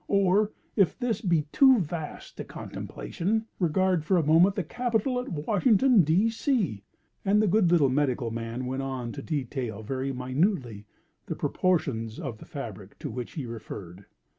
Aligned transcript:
or 0.07 0.51
if 0.75 0.97
this 0.97 1.21
be 1.21 1.43
too 1.51 1.77
vast 1.77 2.39
a 2.39 2.43
contemplation, 2.43 3.45
regard 3.59 4.03
for 4.03 4.17
a 4.17 4.25
moment 4.25 4.55
the 4.55 4.63
Capitol 4.63 5.19
at 5.19 5.29
Washington, 5.29 6.01
D. 6.01 6.27
C.!"—and 6.27 7.39
the 7.39 7.45
good 7.45 7.71
little 7.71 7.87
medical 7.91 8.31
man 8.31 8.65
went 8.65 8.81
on 8.81 9.11
to 9.11 9.21
detail 9.21 9.83
very 9.83 10.11
minutely, 10.11 10.87
the 11.27 11.35
proportions 11.35 12.19
of 12.19 12.39
the 12.39 12.45
fabric 12.45 12.97
to 12.97 13.11
which 13.11 13.33
he 13.33 13.45
referred. 13.45 14.07